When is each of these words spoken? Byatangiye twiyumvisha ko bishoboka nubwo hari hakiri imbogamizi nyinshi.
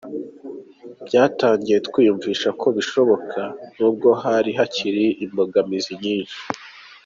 Byatangiye 1.07 1.77
twiyumvisha 1.87 2.49
ko 2.59 2.67
bishoboka 2.77 3.41
nubwo 3.77 4.09
hari 4.23 4.51
hakiri 4.59 5.05
imbogamizi 5.25 5.93
nyinshi. 6.03 6.39